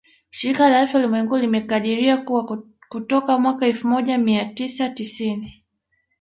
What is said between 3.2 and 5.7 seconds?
mwaka elfu moja mia tisa tisini